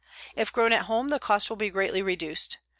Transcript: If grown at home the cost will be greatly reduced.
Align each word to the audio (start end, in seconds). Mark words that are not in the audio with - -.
If 0.35 0.51
grown 0.51 0.73
at 0.73 0.85
home 0.85 1.09
the 1.09 1.19
cost 1.19 1.47
will 1.51 1.57
be 1.57 1.69
greatly 1.69 2.01
reduced. 2.01 2.57